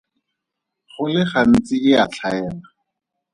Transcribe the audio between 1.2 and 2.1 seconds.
gantsi e a